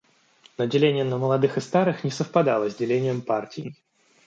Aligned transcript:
Но 0.57 0.65
деление 0.65 1.03
на 1.03 1.19
молодых 1.19 1.57
и 1.57 1.61
старых 1.61 2.03
не 2.03 2.09
совпадало 2.09 2.71
с 2.71 2.75
делением 2.75 3.21
партий. 3.21 3.75